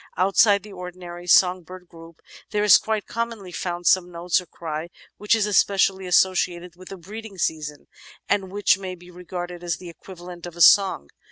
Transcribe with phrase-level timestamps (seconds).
[0.17, 4.89] Outside the ordinary song bird group, there is quite commonly found some note or cry
[5.17, 7.85] which is especially associated with the breeding season
[8.27, 11.07] and which may be regarded as the equivalent of a song.